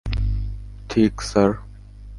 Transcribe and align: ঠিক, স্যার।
ঠিক, 0.89 1.21
স্যার। 1.21 1.51